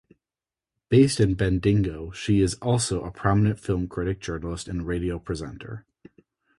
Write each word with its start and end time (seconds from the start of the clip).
Based 0.89 1.19
in 1.19 1.35
Bendigo, 1.35 2.09
she 2.09 2.41
is 2.41 2.55
also 2.55 3.03
a 3.05 3.11
prominent 3.11 3.59
film 3.59 3.87
critic, 3.87 4.19
journalist 4.19 4.67
and 4.67 4.87
radio 4.87 5.19
presenter. 5.19 5.85